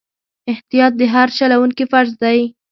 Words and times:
احتیاط 0.51 0.93
د 0.97 1.01
هر 1.13 1.27
چلوونکي 1.37 1.85
فرض 1.91 2.11
دی. 2.23 2.39